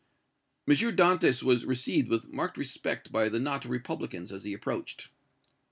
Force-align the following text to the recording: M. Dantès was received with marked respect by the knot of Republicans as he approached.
M. 0.67 0.73
Dantès 0.75 1.43
was 1.43 1.63
received 1.63 2.09
with 2.09 2.27
marked 2.33 2.57
respect 2.57 3.11
by 3.11 3.29
the 3.29 3.39
knot 3.39 3.65
of 3.65 3.69
Republicans 3.69 4.31
as 4.31 4.43
he 4.45 4.53
approached. 4.53 5.09